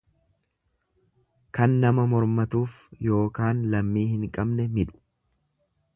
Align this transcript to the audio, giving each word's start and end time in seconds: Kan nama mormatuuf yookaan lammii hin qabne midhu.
Kan 1.57 1.75
nama 1.83 2.05
mormatuuf 2.15 2.79
yookaan 3.09 3.61
lammii 3.75 4.11
hin 4.15 4.29
qabne 4.39 4.69
midhu. 4.79 4.99